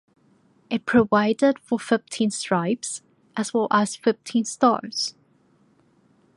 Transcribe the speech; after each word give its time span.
It 0.71 0.87
provided 0.87 1.59
for 1.59 1.77
fifteen 1.77 2.31
stripes 2.31 3.03
as 3.37 3.53
well 3.53 3.67
as 3.69 3.95
fifteen 3.95 4.45
stars. 4.45 5.13